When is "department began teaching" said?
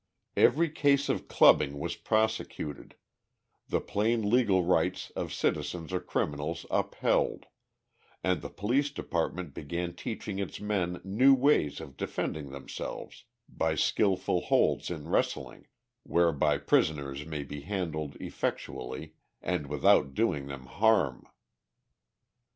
8.89-10.39